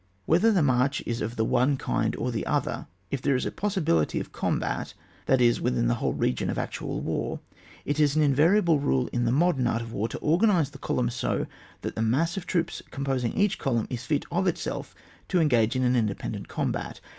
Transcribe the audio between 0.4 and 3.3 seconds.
the march is of the one kind or the other, if